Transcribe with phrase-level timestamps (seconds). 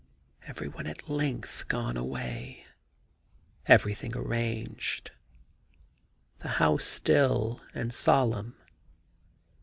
[0.47, 2.65] Every one at length gone away;
[3.67, 5.11] everything arranged;
[6.39, 8.55] the house still and solemn.